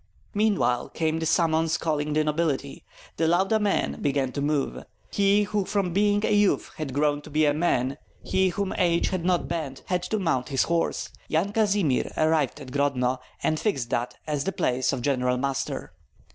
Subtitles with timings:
[0.33, 2.83] Meanwhile came the summons calling the nobility.
[3.17, 4.83] The Lauda men began to move.
[5.11, 9.09] He who from being a youth had grown to be a man, he whom age
[9.09, 11.09] had not bent, had to mount his horse.
[11.27, 15.93] Yan Kazimir arrived at Grodno, and fixed that as the place of general muster.